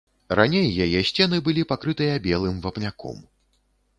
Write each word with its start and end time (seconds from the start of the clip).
Раней 0.37 0.69
яе 0.85 1.01
сцены 1.09 1.37
былі 1.49 1.67
пакрытыя 1.73 2.15
белым 2.27 2.57
вапняком. 2.65 3.23